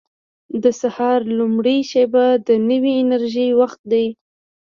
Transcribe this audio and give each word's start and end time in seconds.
•د 0.63 0.65
سهار 0.81 1.19
لومړۍ 1.39 1.79
شېبه 1.91 2.25
د 2.47 2.49
نوې 2.69 2.93
انرژۍ 3.01 3.49
وخت 3.59 3.79
دی. 3.91 4.05